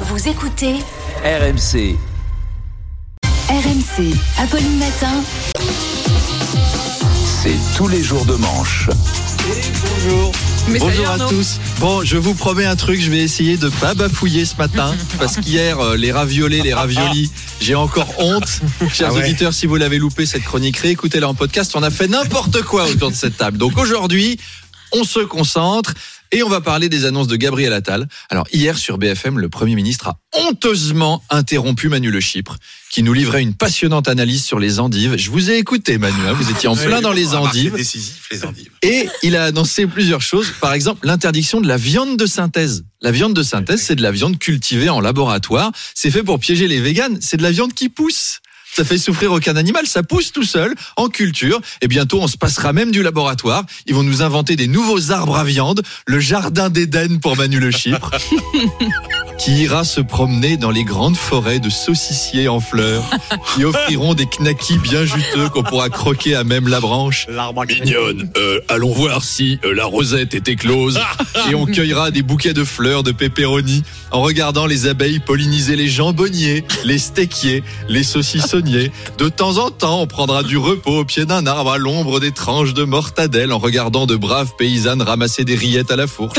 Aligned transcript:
Vous 0.00 0.28
écoutez 0.28 0.74
RMC. 1.24 1.96
RMC, 3.48 4.14
Apolline 4.38 4.78
Matin. 4.78 5.22
C'est 7.42 7.56
tous 7.76 7.88
les 7.88 8.02
jours 8.02 8.24
de 8.26 8.34
manche. 8.34 8.88
Bonjour. 9.48 10.32
Mais 10.68 10.78
Bonjour 10.80 11.08
à 11.08 11.18
tous. 11.18 11.58
Bon, 11.78 12.02
je 12.04 12.16
vous 12.16 12.34
promets 12.34 12.64
un 12.64 12.74
truc, 12.76 13.00
je 13.00 13.10
vais 13.10 13.20
essayer 13.20 13.56
de 13.56 13.68
pas 13.68 13.94
bafouiller 13.94 14.44
ce 14.44 14.56
matin 14.56 14.94
parce 15.18 15.36
qu'hier 15.36 15.78
euh, 15.80 15.96
les 15.96 16.10
raviolés, 16.12 16.60
les 16.60 16.74
raviolis, 16.74 17.30
j'ai 17.60 17.74
encore 17.76 18.08
honte. 18.18 18.60
Chers 18.92 19.10
Ah 19.10 19.14
ouais. 19.14 19.20
auditeurs, 19.24 19.54
si 19.54 19.66
vous 19.66 19.76
l'avez 19.76 19.98
loupé 19.98 20.26
cette 20.26 20.42
chronique, 20.44 20.76
réécoutez-la 20.78 21.28
en 21.28 21.34
podcast. 21.34 21.72
On 21.76 21.82
a 21.82 21.90
fait 21.90 22.08
n'importe 22.08 22.62
quoi 22.62 22.86
autour 22.88 23.10
de 23.10 23.16
cette 23.16 23.36
table. 23.36 23.58
Donc 23.58 23.78
aujourd'hui, 23.78 24.38
on 24.92 25.04
se 25.04 25.20
concentre 25.20 25.94
et 26.32 26.42
on 26.42 26.48
va 26.48 26.60
parler 26.60 26.88
des 26.88 27.04
annonces 27.04 27.28
de 27.28 27.36
Gabriel 27.36 27.72
Attal. 27.72 28.08
Alors 28.30 28.46
hier 28.52 28.78
sur 28.78 28.98
BFM, 28.98 29.38
le 29.38 29.48
Premier 29.48 29.74
ministre 29.74 30.08
a 30.08 30.18
honteusement 30.32 31.22
interrompu 31.30 31.88
Manu 31.88 32.10
Le 32.10 32.20
Chypre, 32.20 32.56
qui 32.90 33.02
nous 33.02 33.12
livrait 33.12 33.42
une 33.42 33.54
passionnante 33.54 34.08
analyse 34.08 34.44
sur 34.44 34.58
les 34.58 34.80
endives. 34.80 35.16
Je 35.16 35.30
vous 35.30 35.50
ai 35.50 35.56
écouté, 35.58 35.98
Manu. 35.98 36.16
hein, 36.26 36.32
vous 36.32 36.50
étiez 36.50 36.68
en 36.68 36.76
plein 36.76 37.00
dans 37.00 37.12
les 37.12 37.34
endives. 37.34 37.70
C'est 37.72 37.78
décisif, 37.78 38.28
les 38.30 38.44
endives. 38.44 38.70
Et 38.82 39.08
il 39.22 39.36
a 39.36 39.44
annoncé 39.44 39.86
plusieurs 39.86 40.22
choses. 40.22 40.52
Par 40.60 40.72
exemple, 40.72 41.06
l'interdiction 41.06 41.60
de 41.60 41.68
la 41.68 41.76
viande 41.76 42.16
de 42.16 42.26
synthèse. 42.26 42.84
La 43.00 43.10
viande 43.10 43.34
de 43.34 43.42
synthèse, 43.42 43.82
c'est 43.82 43.96
de 43.96 44.02
la 44.02 44.10
viande 44.10 44.38
cultivée 44.38 44.88
en 44.88 45.00
laboratoire. 45.00 45.70
C'est 45.94 46.10
fait 46.10 46.22
pour 46.22 46.38
piéger 46.40 46.68
les 46.68 46.80
véganes. 46.80 47.18
C'est 47.20 47.36
de 47.36 47.42
la 47.42 47.50
viande 47.50 47.72
qui 47.74 47.88
pousse. 47.88 48.40
Ça 48.76 48.84
fait 48.84 48.98
souffrir 48.98 49.32
aucun 49.32 49.56
animal, 49.56 49.86
ça 49.86 50.02
pousse 50.02 50.32
tout 50.32 50.42
seul, 50.42 50.74
en 50.96 51.08
culture. 51.08 51.62
Et 51.80 51.88
bientôt, 51.88 52.20
on 52.20 52.26
se 52.26 52.36
passera 52.36 52.74
même 52.74 52.90
du 52.90 53.02
laboratoire. 53.02 53.64
Ils 53.86 53.94
vont 53.94 54.02
nous 54.02 54.20
inventer 54.20 54.54
des 54.54 54.66
nouveaux 54.66 55.12
arbres 55.12 55.38
à 55.38 55.44
viande, 55.44 55.80
le 56.06 56.20
jardin 56.20 56.68
d'Éden 56.68 57.18
pour 57.18 57.38
Manu 57.38 57.58
Le 57.58 57.70
Chypre, 57.70 58.10
qui 59.38 59.62
ira 59.62 59.84
se 59.84 60.00
promener 60.00 60.56
dans 60.56 60.70
les 60.70 60.84
grandes 60.84 61.16
forêts 61.16 61.60
de 61.60 61.70
saucissiers 61.70 62.48
en 62.48 62.60
fleurs, 62.60 63.04
qui 63.54 63.64
offriront 63.64 64.14
des 64.14 64.26
knackis 64.26 64.78
bien 64.78 65.04
juteux 65.04 65.48
qu'on 65.48 65.62
pourra 65.62 65.88
croquer 65.88 66.34
à 66.34 66.44
même 66.44 66.68
la 66.68 66.80
branche. 66.80 67.26
Mignonne, 67.84 68.30
euh, 68.36 68.60
allons 68.68 68.92
voir 68.92 69.24
si 69.24 69.58
euh, 69.64 69.74
la 69.74 69.84
rosette 69.84 70.34
est 70.34 70.48
éclose 70.48 70.98
et 71.50 71.54
on 71.54 71.66
cueillera 71.66 72.10
des 72.10 72.22
bouquets 72.22 72.54
de 72.54 72.64
fleurs 72.64 73.02
de 73.02 73.12
pépéronie 73.12 73.82
en 74.10 74.22
regardant 74.22 74.66
les 74.66 74.86
abeilles 74.86 75.18
polliniser 75.18 75.76
les 75.76 75.88
jambonniers, 75.88 76.64
les 76.84 76.98
steakiers, 76.98 77.62
les 77.88 78.02
saucissonniers. 78.02 78.90
De 79.18 79.28
temps 79.28 79.58
en 79.58 79.70
temps, 79.70 80.00
on 80.00 80.06
prendra 80.06 80.42
du 80.42 80.56
repos 80.56 81.00
au 81.00 81.04
pied 81.04 81.24
d'un 81.24 81.46
arbre 81.46 81.72
à 81.72 81.78
l'ombre 81.78 82.20
des 82.20 82.32
tranches 82.32 82.74
de 82.74 82.84
mortadelle 82.84 83.52
en 83.52 83.58
regardant 83.58 84.06
de 84.06 84.16
braves 84.16 84.52
paysannes 84.58 85.02
ramasser 85.02 85.44
des 85.44 85.54
rillettes 85.54 85.90
à 85.90 85.96
la 85.96 86.06
fourche. 86.06 86.38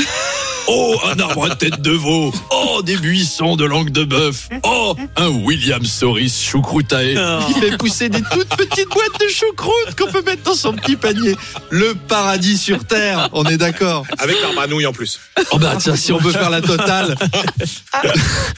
Oh, 0.69 0.97
un 1.05 1.17
arbre 1.19 1.49
à 1.49 1.55
tête 1.55 1.81
de 1.81 1.91
veau. 1.91 2.33
Oh, 2.51 2.81
des 2.83 2.97
buissons 2.97 3.55
de 3.55 3.63
langue 3.63 3.89
de 3.89 4.03
bœuf. 4.03 4.49
Oh, 4.63 4.95
un 5.15 5.29
William 5.29 5.85
Soris 5.85 6.43
choucroutae 6.43 7.15
qui 7.47 7.53
fait 7.53 7.77
pousser 7.77 8.09
des 8.09 8.21
toutes 8.21 8.49
petites 8.49 8.89
boîtes 8.89 9.19
de 9.19 9.27
choucroute 9.29 9.95
qu'on 9.97 10.11
peut 10.11 10.23
mettre 10.23 10.43
dans 10.43 10.55
son 10.55 10.73
petit 10.73 10.97
panier. 10.97 11.35
Le 11.69 11.93
paradis 11.95 12.57
sur 12.57 12.83
terre, 12.83 13.29
on 13.31 13.45
est 13.45 13.57
d'accord. 13.57 14.05
Avec 14.17 14.41
l'arbre 14.41 14.61
à 14.61 14.67
nouilles 14.67 14.85
en 14.85 14.93
plus. 14.93 15.19
Oh 15.51 15.57
bah 15.57 15.75
tiens, 15.79 15.95
si 15.95 16.11
on 16.11 16.19
peut 16.19 16.31
faire 16.31 16.49
la 16.49 16.61
totale. 16.61 17.15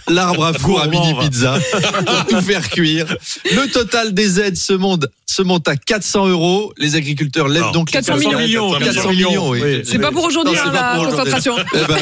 L'arbre 0.08 0.46
à 0.46 0.54
four 0.54 0.82
à 0.82 0.88
mini 0.88 1.14
pizza 1.20 1.60
pour 2.06 2.26
tout 2.26 2.42
faire 2.42 2.70
cuire. 2.70 3.06
Le 3.52 3.70
total 3.72 4.14
des 4.14 4.40
aides 4.40 4.58
se 4.58 4.74
monte, 4.74 5.06
se 5.30 5.44
monte 5.44 5.68
à 5.68 5.76
400 5.76 6.28
euros. 6.28 6.74
Les 6.78 6.96
agriculteurs 6.96 7.48
lèvent 7.48 7.62
Non, 7.62 7.72
donc 7.72 7.92
400 7.92 8.18
millions. 8.18 8.74
400 8.80 9.10
millions, 9.12 9.50
oui. 9.50 9.84
C'est 9.86 10.00
pas 10.00 10.12
pour 10.12 10.24
aujourd'hui 10.24 10.58
hein, 10.58 10.72
la 10.74 10.96
pour 10.96 11.06
concentration. 11.06 11.56
Eh 11.74 11.86
ben, 11.88 11.98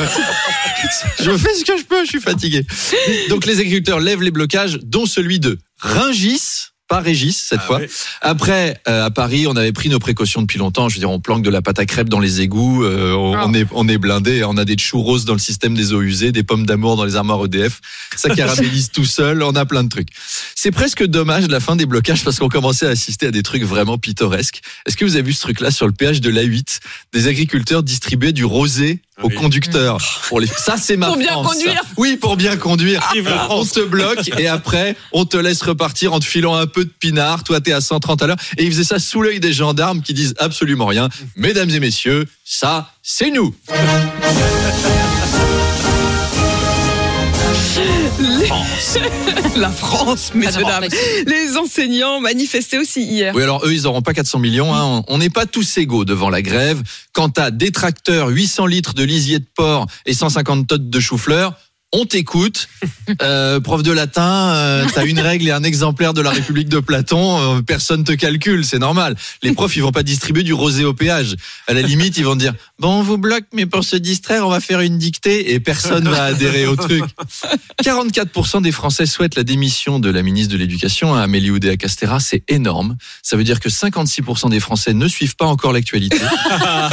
je 1.19 1.31
fais 1.37 1.53
ce 1.55 1.65
que 1.65 1.77
je 1.77 1.83
peux, 1.83 2.03
je 2.05 2.09
suis 2.09 2.21
fatigué. 2.21 2.65
Donc 3.29 3.45
les 3.45 3.59
agriculteurs 3.59 3.99
lèvent 3.99 4.21
les 4.21 4.31
blocages, 4.31 4.79
dont 4.81 5.05
celui 5.05 5.39
de 5.39 5.57
Ringis. 5.79 6.69
Pas 6.87 6.99
Régis 7.01 7.35
cette 7.49 7.59
Ah 7.61 7.65
fois. 7.65 7.77
ouais. 7.79 7.89
Après, 8.21 8.79
euh, 8.87 9.05
à 9.05 9.11
Paris, 9.11 9.45
on 9.47 9.55
avait 9.57 9.73
pris 9.73 9.89
nos 9.89 9.99
précautions 9.99 10.41
depuis 10.41 10.57
longtemps. 10.57 10.87
Je 10.87 10.95
veux 10.95 10.99
dire, 10.99 11.09
on 11.11 11.19
planque 11.19 11.43
de 11.43 11.49
la 11.49 11.61
pâte 11.61 11.79
à 11.79 11.85
crêpes 11.85 12.07
dans 12.07 12.19
les 12.21 12.39
égouts, 12.41 12.83
euh, 12.85 13.11
on, 13.13 13.33
Ah. 13.35 13.43
on 13.45 13.53
est 13.53 13.65
on 13.71 13.87
est 13.89 13.97
blindé, 13.97 14.43
on 14.45 14.55
a 14.57 14.63
des 14.63 14.77
churros 14.77 15.19
dans 15.19 15.33
le 15.33 15.39
système 15.39 15.73
des 15.75 15.91
eaux 15.93 16.01
usées, 16.01 16.31
des 16.31 16.43
pommes 16.43 16.65
d'amour 16.65 16.95
dans 16.95 17.03
les 17.03 17.15
armoires 17.17 17.43
EDF. 17.45 17.81
Ça 18.15 18.29
caramélise 18.29 18.89
tout 18.93 19.05
seul, 19.05 19.43
on 19.43 19.51
a 19.55 19.65
plein 19.65 19.83
de 19.83 19.89
trucs. 19.89 20.09
C'est 20.55 20.71
presque 20.71 21.03
dommage 21.05 21.47
la 21.49 21.59
fin 21.59 21.75
des 21.75 21.85
blocages 21.85 22.23
parce 22.23 22.39
qu'on 22.39 22.49
commençait 22.49 22.87
à 22.87 22.91
assister 22.91 23.27
à 23.27 23.31
des 23.31 23.43
trucs 23.43 23.63
vraiment 23.63 23.97
pittoresques. 23.97 24.61
Est-ce 24.85 24.95
que 24.95 25.03
vous 25.03 25.15
avez 25.15 25.23
vu 25.23 25.33
ce 25.33 25.41
truc-là 25.41 25.71
sur 25.71 25.87
le 25.87 25.93
péage 25.93 26.21
de 26.21 26.29
l'A8 26.29 26.79
Des 27.13 27.27
agriculteurs 27.27 27.83
distribuaient 27.83 28.31
du 28.33 28.45
rosé 28.45 29.01
aux 29.23 29.27
Oui. 29.29 29.35
conducteurs. 29.35 29.97
Pour 30.27 30.39
les... 30.39 30.47
Ça, 30.47 30.75
c'est 30.77 30.97
ma 30.97 31.07
Pour 31.07 31.17
bien 31.17 31.31
France, 31.31 31.47
ça. 31.47 31.53
conduire. 31.53 31.81
Oui, 31.97 32.17
pour 32.17 32.37
bien 32.37 32.55
conduire. 32.57 33.01
On 33.49 33.65
te 33.65 33.79
bloque 33.83 34.29
et 34.37 34.47
après, 34.47 34.95
on 35.11 35.25
te 35.25 35.37
laisse 35.37 35.61
repartir 35.61 36.13
en 36.13 36.19
te 36.19 36.25
filant 36.25 36.55
un 36.55 36.67
peu 36.67 36.85
de 36.85 36.89
pinard. 36.89 37.43
Toi, 37.43 37.59
t'es 37.61 37.71
à 37.73 37.81
130 37.81 38.21
à 38.21 38.27
l'heure. 38.27 38.37
Et 38.57 38.63
ils 38.63 38.71
faisaient 38.71 38.83
ça 38.83 38.99
sous 38.99 39.21
l'œil 39.21 39.39
des 39.39 39.53
gendarmes 39.53 40.01
qui 40.01 40.13
disent 40.13 40.35
absolument 40.39 40.85
rien. 40.85 41.09
Mesdames 41.35 41.69
et 41.69 41.79
messieurs, 41.79 42.25
ça, 42.45 42.91
c'est 43.01 43.31
nous. 43.31 43.55
La 49.57 49.69
France, 49.69 50.31
messieurs 50.33 50.63
dames. 50.63 50.85
Les 51.25 51.57
enseignants 51.57 52.19
manifestaient 52.21 52.77
aussi 52.77 53.03
hier. 53.03 53.33
Oui, 53.35 53.43
alors 53.43 53.65
eux, 53.65 53.73
ils 53.73 53.83
n'auront 53.83 54.01
pas 54.01 54.13
400 54.13 54.39
millions. 54.39 54.73
hein. 54.73 55.03
On 55.07 55.17
n'est 55.17 55.29
pas 55.29 55.45
tous 55.45 55.77
égaux 55.77 56.05
devant 56.05 56.29
la 56.29 56.41
grève. 56.41 56.81
Quant 57.13 57.31
à 57.37 57.51
des 57.51 57.71
tracteurs, 57.71 58.29
800 58.29 58.67
litres 58.67 58.93
de 58.93 59.03
lisier 59.03 59.39
de 59.39 59.45
porc 59.55 59.87
et 60.05 60.13
150 60.13 60.67
tonnes 60.67 60.89
de 60.89 60.99
chou-fleur, 60.99 61.53
on 61.93 62.05
t'écoute. 62.05 62.67
Euh, 63.21 63.61
prof 63.61 63.83
de 63.83 63.91
latin, 63.93 64.51
euh, 64.53 64.85
t'as 64.93 65.05
une 65.05 65.21
règle 65.21 65.47
et 65.47 65.51
un 65.51 65.63
exemplaire 65.63 66.13
de 66.13 66.19
la 66.19 66.29
République 66.29 66.67
de 66.67 66.79
Platon. 66.79 67.39
euh, 67.39 67.61
personne 67.61 68.03
te 68.03 68.11
calcule, 68.11 68.65
c'est 68.65 68.79
normal. 68.79 69.15
Les 69.43 69.53
profs, 69.53 69.77
ils 69.77 69.81
vont 69.81 69.93
pas 69.93 70.03
distribuer 70.03 70.43
du 70.43 70.51
rosé 70.51 70.83
au 70.83 70.93
péage. 70.93 71.37
À 71.67 71.73
la 71.73 71.81
limite, 71.81 72.17
ils 72.17 72.25
vont 72.25 72.33
te 72.33 72.39
dire 72.39 72.53
bon, 72.79 72.99
on 72.99 73.01
vous 73.01 73.17
bloque, 73.17 73.45
mais 73.53 73.65
pour 73.65 73.85
se 73.85 73.95
distraire, 73.95 74.45
on 74.45 74.49
va 74.49 74.59
faire 74.59 74.81
une 74.81 74.97
dictée 74.97 75.53
et 75.53 75.61
personne 75.61 76.07
va 76.09 76.25
adhérer 76.25 76.67
au 76.67 76.75
truc. 76.75 77.05
44% 77.81 78.61
des 78.61 78.73
Français 78.73 79.05
souhaitent 79.05 79.35
la 79.35 79.43
démission 79.43 79.99
de 79.99 80.09
la 80.09 80.21
ministre 80.21 80.51
de 80.51 80.57
l'Éducation, 80.57 81.15
hein, 81.15 81.21
Amélie 81.21 81.49
Oudéa 81.49 81.77
Castera. 81.77 82.19
C'est 82.19 82.43
énorme. 82.49 82.97
Ça 83.23 83.37
veut 83.37 83.45
dire 83.45 83.61
que 83.61 83.69
56% 83.69 84.49
des 84.49 84.59
Français 84.59 84.93
ne 84.93 85.07
suivent 85.07 85.37
pas 85.37 85.45
encore 85.45 85.71
l'actualité. 85.71 86.17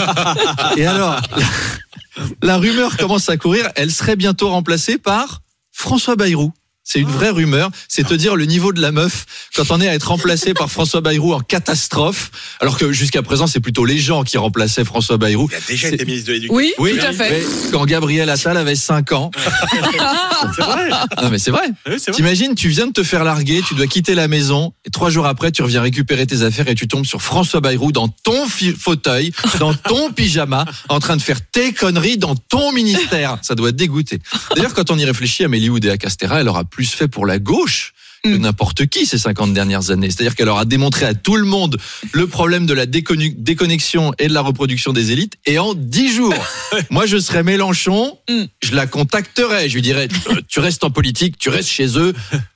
Et 0.76 0.86
alors, 0.86 1.20
la 2.42 2.58
rumeur 2.58 2.96
commence 2.96 3.28
à 3.28 3.36
courir. 3.36 3.70
Elle 3.76 3.90
serait 3.90 4.16
bientôt 4.16 4.48
remplacée 4.48 4.98
par 4.98 5.42
François 5.72 6.16
Bayrou. 6.16 6.52
C'est 6.84 7.00
une 7.00 7.08
vraie 7.08 7.30
rumeur. 7.30 7.70
C'est 7.88 8.06
te 8.06 8.14
dire 8.14 8.36
le 8.36 8.44
niveau 8.44 8.72
de 8.72 8.80
la 8.80 8.92
meuf 8.92 9.24
quand 9.56 9.70
on 9.70 9.80
est 9.80 9.88
à 9.88 9.94
être 9.94 10.08
remplacé 10.08 10.52
par 10.54 10.70
François 10.70 11.00
Bayrou 11.00 11.32
en 11.32 11.40
catastrophe. 11.40 12.30
Alors 12.60 12.76
que 12.78 12.92
jusqu'à 12.92 13.22
présent, 13.22 13.46
c'est 13.46 13.60
plutôt 13.60 13.84
les 13.84 13.98
gens 13.98 14.22
qui 14.22 14.36
remplaçaient 14.38 14.84
François 14.84 15.16
Bayrou. 15.16 15.48
Il 15.50 15.56
a 15.56 15.60
déjà 15.66 15.88
été 15.88 16.04
ministre 16.04 16.28
de 16.28 16.32
l'Éducation. 16.34 16.54
Oui, 16.54 16.72
Oui, 16.78 16.98
tout 16.98 17.06
à 17.06 17.12
fait. 17.12 17.30
mais 17.30 17.42
Quand 17.72 17.84
Gabriel 17.86 18.28
Attal 18.28 18.56
avait 18.56 18.76
5 18.76 19.12
ans. 19.12 19.30
C'est 20.56 20.62
vrai. 20.62 20.90
Non, 21.22 21.30
mais 21.30 21.38
c'est 21.38 21.50
vrai. 21.50 21.66
Oui, 21.86 21.94
c'est 21.96 22.10
vrai. 22.10 22.16
T'imagines, 22.16 22.54
tu 22.54 22.68
viens 22.68 22.86
de 22.86 22.92
te 22.92 23.02
faire 23.02 23.24
larguer, 23.24 23.62
tu 23.66 23.74
dois 23.74 23.86
quitter 23.86 24.14
la 24.14 24.28
maison, 24.28 24.72
et 24.84 24.90
trois 24.90 25.08
jours 25.08 25.26
après, 25.26 25.50
tu 25.52 25.62
reviens 25.62 25.80
récupérer 25.80 26.26
tes 26.26 26.42
affaires 26.42 26.68
et 26.68 26.74
tu 26.74 26.86
tombes 26.86 27.06
sur 27.06 27.22
François 27.22 27.60
Bayrou 27.60 27.92
dans 27.92 28.08
ton 28.08 28.46
fauteuil, 28.78 29.32
dans 29.58 29.72
ton 29.72 30.12
pyjama, 30.14 30.66
en 30.90 31.00
train 31.00 31.16
de 31.16 31.22
faire 31.22 31.38
tes 31.40 31.72
conneries 31.72 32.18
dans 32.18 32.34
ton 32.36 32.72
ministère. 32.72 33.38
Ça 33.42 33.54
doit 33.54 33.72
dégoûter. 33.72 34.18
D'ailleurs, 34.54 34.74
quand 34.74 34.90
on 34.90 34.98
y 34.98 35.04
réfléchit, 35.04 35.44
Amélie 35.44 35.70
Oudéa 35.70 35.96
Castera, 35.96 36.40
elle 36.40 36.48
aura 36.48 36.64
plus 36.74 36.92
fait 36.92 37.06
pour 37.08 37.24
la 37.26 37.38
gauche 37.38 37.92
que 38.24 38.30
Mm. 38.30 38.36
n'importe 38.38 38.86
qui 38.86 39.04
ces 39.04 39.18
50 39.18 39.52
dernières 39.52 39.90
années. 39.90 40.10
C'est-à-dire 40.10 40.34
qu'elle 40.34 40.48
aura 40.48 40.64
démontré 40.64 41.04
à 41.04 41.12
tout 41.12 41.36
le 41.36 41.44
monde 41.44 41.76
le 42.12 42.26
problème 42.26 42.64
de 42.64 42.72
la 42.72 42.86
déconnexion 42.86 44.14
et 44.18 44.28
de 44.28 44.32
la 44.32 44.40
reproduction 44.40 44.94
des 44.94 45.12
élites. 45.12 45.34
Et 45.44 45.58
en 45.58 45.74
10 45.74 46.10
jours, 46.14 46.34
moi 46.90 47.04
je 47.04 47.18
serais 47.18 47.42
Mélenchon, 47.42 48.18
Mm. 48.30 48.44
je 48.62 48.74
la 48.74 48.86
contacterais, 48.86 49.68
je 49.68 49.74
lui 49.74 49.82
dirais 49.82 50.08
euh, 50.30 50.40
tu 50.48 50.58
restes 50.60 50.84
en 50.84 50.90
politique, 50.90 51.36
tu 51.38 51.50
restes 51.50 51.68
chez 51.68 51.98
eux, 51.98 52.14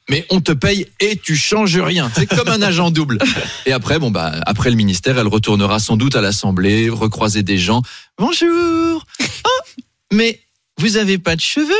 mais 0.09 0.25
on 0.31 0.41
te 0.41 0.53
paye 0.53 0.87
et 1.00 1.17
tu 1.17 1.37
changes 1.37 1.76
rien. 1.79 2.11
C'est 2.14 2.26
comme 2.26 2.49
un 2.49 2.62
agent 2.62 2.91
double. 2.91 3.19
Et 3.67 3.73
après, 3.73 3.99
bon 3.99 4.11
bah 4.11 4.32
après 4.47 4.71
le 4.71 4.76
ministère, 4.76 5.19
elle 5.19 5.29
retournera 5.29 5.79
sans 5.81 5.99
doute 5.99 6.17
à 6.17 6.23
l'Assemblée, 6.23 6.88
recroiser 6.88 7.43
des 7.43 7.59
gens. 7.59 7.82
Bonjour. 8.17 9.05
Oh, 9.21 9.82
mais 10.14 10.41
vous 10.79 10.97
avez 10.97 11.19
pas 11.19 11.37
de 11.37 11.43
cheveux? 11.43 11.75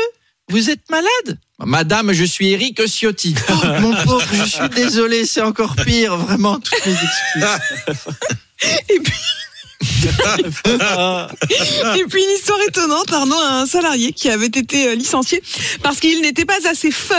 Vous 0.51 0.69
êtes 0.69 0.87
malade? 0.91 1.39
Madame, 1.65 2.13
je 2.13 2.23
suis 2.23 2.51
Eric 2.51 2.81
Ciotti. 2.87 3.33
Oh, 3.49 3.53
mon 3.81 3.93
pauvre, 4.03 4.23
je 4.33 4.43
suis 4.43 4.69
désolé, 4.69 5.25
c'est 5.25 5.41
encore 5.41 5.75
pire, 5.75 6.15
vraiment, 6.17 6.59
toutes 6.59 6.85
mes 6.85 6.93
excuses. 6.93 7.45
Et 8.89 8.99
puis. 8.99 9.13
Et 9.81 9.85
puis 12.09 12.21
une 12.23 12.35
histoire 12.37 12.59
étonnante, 12.67 13.13
Arnaud, 13.13 13.39
un 13.39 13.65
salarié 13.65 14.11
qui 14.11 14.29
avait 14.29 14.47
été 14.47 14.89
euh, 14.89 14.95
licencié 14.95 15.41
parce 15.81 16.01
qu'il 16.01 16.21
n'était 16.21 16.43
pas 16.45 16.57
assez 16.69 16.91
fun 16.91 17.15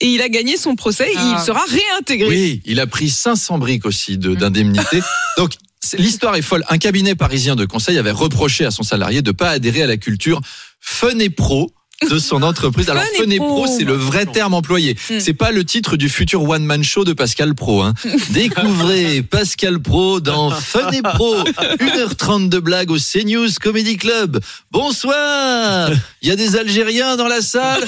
et 0.00 0.06
il 0.06 0.20
a 0.20 0.28
gagné 0.28 0.58
son 0.58 0.76
procès 0.76 1.08
et 1.10 1.14
il 1.14 1.38
sera 1.40 1.64
réintégré. 1.66 2.28
Oui, 2.28 2.60
il 2.66 2.80
a 2.80 2.86
pris 2.86 3.08
500 3.08 3.56
briques 3.58 3.86
aussi 3.86 4.18
de- 4.18 4.34
d'indemnité. 4.34 5.00
Donc, 5.38 5.52
l'histoire 5.96 6.36
est 6.36 6.42
folle. 6.42 6.64
Un 6.68 6.76
cabinet 6.76 7.14
parisien 7.14 7.56
de 7.56 7.64
conseil 7.64 7.96
avait 7.96 8.10
reproché 8.10 8.66
à 8.66 8.70
son 8.70 8.82
salarié 8.82 9.22
de 9.22 9.32
pas 9.32 9.48
adhérer 9.50 9.80
à 9.82 9.86
la 9.86 9.96
culture 9.96 10.38
fun 10.80 11.18
et 11.18 11.30
pro 11.30 11.72
de 12.10 12.18
son 12.18 12.42
entreprise. 12.42 12.88
Alors, 12.88 13.02
Fun 13.16 13.36
Pro, 13.38 13.66
c'est 13.66 13.84
le 13.84 13.94
vrai 13.94 14.26
terme 14.26 14.54
employé. 14.54 14.96
Mm. 15.10 15.20
C'est 15.20 15.34
pas 15.34 15.50
le 15.50 15.64
titre 15.64 15.96
du 15.96 16.08
futur 16.08 16.48
one-man 16.48 16.82
show 16.82 17.04
de 17.04 17.12
Pascal 17.12 17.54
Pro. 17.54 17.82
Hein. 17.82 17.94
Découvrez 18.30 19.22
Pascal 19.22 19.80
Pro 19.80 20.20
dans 20.20 20.50
Fun 20.50 20.90
et 20.92 21.02
Pro. 21.02 21.36
1h30 21.44 22.48
de 22.48 22.58
blagues 22.58 22.90
au 22.90 22.98
CNews 22.98 23.48
Comedy 23.60 23.96
Club. 23.96 24.40
Bonsoir 24.70 25.90
Il 26.22 26.28
y 26.28 26.30
a 26.30 26.36
des 26.36 26.56
Algériens 26.56 27.16
dans 27.16 27.28
la 27.28 27.40
salle? 27.40 27.82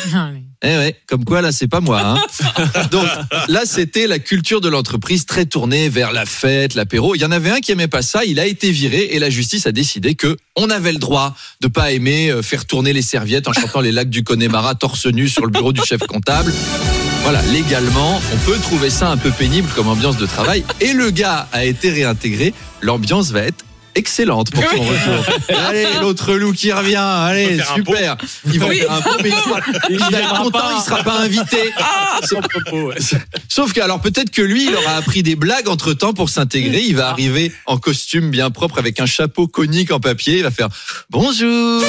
Eh 0.67 0.79
ouais, 0.79 0.97
comme 1.07 1.25
quoi 1.25 1.43
là 1.43 1.53
c'est 1.53 1.69
pas 1.69 1.81
moi. 1.81 2.01
Hein. 2.01 2.23
Donc 2.91 3.07
là 3.49 3.63
c'était 3.65 4.07
la 4.07 4.19
culture 4.19 4.63
de 4.63 4.69
l'entreprise 4.69 5.27
très 5.27 5.45
tournée 5.45 5.91
vers 5.91 6.11
la 6.11 6.25
fête, 6.25 6.75
l'apéro. 6.75 7.15
Il 7.15 7.21
y 7.21 7.25
en 7.25 7.31
avait 7.31 7.51
un 7.51 7.61
qui 7.61 7.73
aimait 7.73 7.87
pas 7.87 8.01
ça, 8.01 8.25
il 8.25 8.41
a 8.41 8.47
été 8.47 8.71
viré 8.71 9.11
et 9.13 9.19
la 9.19 9.29
justice 9.29 9.67
a 9.67 9.73
décidé 9.73 10.15
que 10.15 10.37
on 10.57 10.71
avait 10.71 10.93
le 10.93 10.99
droit 10.99 11.35
de 11.61 11.69
pas 11.69 11.93
aimer 11.93 12.31
euh, 12.31 12.43
faire 12.43 12.65
tourner 12.65 12.95
les 12.95 13.03
serviettes 13.03 13.47
en 13.47 13.53
chantant 13.53 13.81
les 13.81 13.93
lacs 13.93 14.09
du 14.09 14.25
Connemara 14.25 14.75
torse 14.75 15.07
nu 15.07 15.29
sur 15.29 15.45
le 15.45 15.51
bureau 15.51 15.73
du 15.73 15.83
chef 15.85 16.01
comptable. 16.07 16.53
Voilà, 17.23 17.43
légalement, 17.53 18.21
on 18.33 18.37
peut 18.39 18.59
trouver 18.59 18.91
ça 18.91 19.11
un 19.11 19.17
peu 19.17 19.31
pénible 19.31 19.69
comme 19.75 19.89
ambiance 19.89 20.17
de 20.17 20.27
travail 20.27 20.65
et 20.81 20.93
le 20.93 21.11
gars 21.11 21.49
a 21.53 21.65
été 21.65 21.91
réintégré. 21.91 22.55
L'ambiance 22.81 23.31
va 23.31 23.41
être 23.41 23.65
excellente 23.95 24.51
pour 24.51 24.63
son 24.63 24.81
retour. 24.83 25.57
Allez, 25.69 25.87
l'autre 26.01 26.35
loup 26.35 26.53
qui 26.53 26.73
revient. 26.73 26.97
Allez, 26.97 27.59
super. 27.75 28.17
Il 28.53 28.59
va 28.59 28.69
Oui. 28.69 28.79
faire 28.79 28.93
un 28.93 29.01
mais 29.23 29.29
il 29.31 29.35
sera, 29.35 29.61
il 29.91 29.99
va 29.99 30.21
être 30.21 30.43
content, 30.43 30.77
il 30.77 30.83
sera 30.83 31.03
pas 31.03 31.19
invité. 31.21 31.59
Sauf 33.49 33.73
que, 33.73 33.81
alors 33.81 34.01
peut-être 34.01 34.31
que 34.31 34.43
lui, 34.43 34.67
il 34.67 34.75
aura 34.75 34.97
appris 34.97 35.23
des 35.23 35.37
blagues 35.37 35.69
entre 35.69 35.93
temps 35.95 36.13
pour 36.13 36.29
s'intégrer. 36.29 36.81
Il 36.83 36.97
va 36.97 37.09
arriver 37.11 37.53
en 37.67 37.79
costume 37.79 38.31
bien 38.31 38.51
propre 38.51 38.79
avec 38.79 39.01
un 39.01 39.07
chapeau 39.07 39.47
conique 39.49 39.91
en 39.91 40.01
papier. 40.01 40.39
Il 40.39 40.43
va 40.43 40.51
faire 40.51 40.69
Bonjour. 41.11 41.83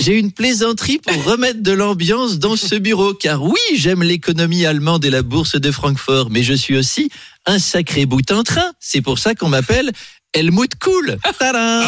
J'ai 0.00 0.18
une 0.18 0.32
plaisanterie 0.32 0.98
pour 0.98 1.22
remettre 1.24 1.62
de 1.62 1.70
l'ambiance 1.72 2.38
dans 2.40 2.56
ce 2.56 2.74
bureau, 2.74 3.14
car 3.14 3.42
oui, 3.44 3.54
j'aime 3.76 4.02
l'économie 4.02 4.66
allemande 4.66 5.04
et 5.04 5.10
la 5.10 5.22
bourse 5.22 5.54
de 5.54 5.70
Francfort, 5.70 6.28
mais 6.28 6.42
je 6.42 6.54
suis 6.54 6.76
aussi 6.76 7.08
un 7.46 7.60
sacré 7.60 8.04
bout 8.04 8.28
en 8.32 8.42
train. 8.42 8.72
C'est 8.80 9.00
pour 9.00 9.20
ça 9.20 9.36
qu'on 9.36 9.48
m'appelle 9.48 9.92
Helmut 10.32 10.72
Cool. 10.80 11.16
Tadam 11.38 11.84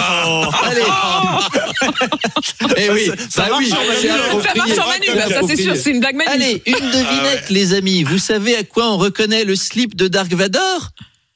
Allez. 0.65 0.83
Eh 2.77 2.91
oui, 2.91 3.11
ça, 3.31 3.49
oui, 3.59 3.71
c'est 3.71 4.09
Ça 4.09 4.15
approprié. 4.15 4.55
marche 4.57 4.79
en 4.79 4.89
Manu, 4.89 5.07
là, 5.17 5.29
ça 5.29 5.41
c'est 5.47 5.57
sûr, 5.57 5.77
c'est 5.77 5.91
une 5.91 6.01
blague 6.01 6.17
Manu. 6.17 6.31
Allez, 6.31 6.63
une 6.67 6.75
devinette, 6.75 7.51
les 7.51 7.75
amis. 7.75 8.03
Vous 8.05 8.19
savez 8.19 8.57
à 8.57 8.65
quoi 8.65 8.91
on 8.93 8.97
reconnaît 8.99 9.45
le 9.45 9.55
slip 9.57 9.95
de 9.97 10.09
Dark 10.09 10.33
Vador? 10.33 10.91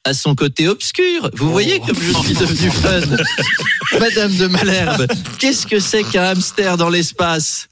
À 0.05 0.15
son 0.15 0.35
côté 0.35 0.67
obscur. 0.69 1.31
Vous 1.35 1.51
voyez 1.53 1.79
comme 1.81 1.97
je 2.01 2.13
suis 2.25 2.35
devenu 2.35 2.71
fun. 2.71 3.01
Madame 4.01 4.35
de 4.37 4.47
Malherbe, 4.49 5.07
qu'est-ce 5.39 5.67
que 5.67 5.79
c'est 5.79 6.03
qu'un 6.03 6.25
hamster 6.25 6.77
dans 6.77 6.89
l'espace? 6.89 7.69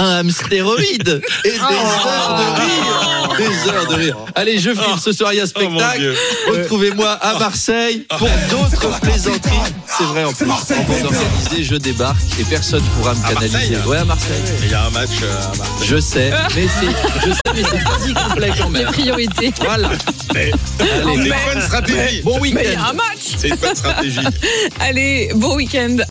Un 0.00 0.20
hamstéroïde 0.20 1.20
et 1.44 1.50
des 1.50 1.58
heures 1.58 2.36
de 2.38 2.60
rire. 2.60 3.36
Des 3.38 3.70
heures 3.70 3.86
de 3.86 3.94
rire. 3.94 4.16
Allez, 4.34 4.58
je 4.58 4.70
file 4.70 4.98
ce 5.02 5.12
soir, 5.12 5.32
il 5.32 5.36
y 5.36 5.40
a 5.40 5.44
Oh 5.44 5.46
spectacle. 5.46 6.14
Retrouvez-moi 6.48 7.10
à 7.10 7.38
Marseille 7.38 8.06
pour 8.18 8.28
d'autres 8.50 9.00
plaisanteries. 9.00 9.54
C'est 9.86 10.04
vrai, 10.04 10.24
en 10.24 10.32
plus, 10.32 10.46
en 10.50 10.82
bande 10.82 11.04
organisée, 11.04 11.64
je 11.64 11.74
débarque 11.76 12.16
et 12.40 12.44
personne 12.44 12.82
pourra 12.96 13.14
me 13.14 13.22
canaliser. 13.28 13.76
Marseille 13.76 13.78
Ouais, 13.86 13.96
à 13.98 14.04
Marseille. 14.04 14.42
Il 14.62 14.70
y 14.70 14.74
a 14.74 14.84
un 14.86 14.90
match 14.90 15.10
euh, 15.22 15.36
à 15.52 15.56
Marseille. 15.56 15.86
Je 15.88 15.96
sais, 16.00 16.30
mais 16.56 16.66
c'est, 16.80 17.26
je 17.26 17.32
sais, 17.32 17.40
mais 17.54 17.62
c'est 17.62 17.84
pas 17.84 17.98
si 18.04 18.14
complet 18.14 18.52
quand 18.58 18.68
même. 18.70 18.86
Priorité. 18.86 19.52
Voilà. 19.64 19.90
C'est 20.32 20.52
Allez, 20.80 21.14
une 21.14 21.34
bonne 21.52 21.62
stratégie. 21.62 22.22
bon 22.22 22.38
Mais 22.40 22.48
il 22.50 22.54
y 22.54 22.58
a 22.58 22.70
week-end. 22.70 22.84
un 22.88 22.92
match. 22.94 23.36
C'est 23.38 23.48
une 23.48 23.56
bonne 23.56 23.76
stratégie. 23.76 24.20
Allez, 24.80 25.30
bon 25.34 25.56
week-end. 25.56 25.96